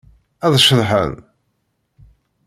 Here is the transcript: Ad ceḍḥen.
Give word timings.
Ad 0.45 0.53
ceḍḥen. 0.63 1.13